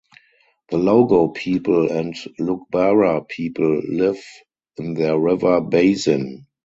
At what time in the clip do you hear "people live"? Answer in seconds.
3.27-4.17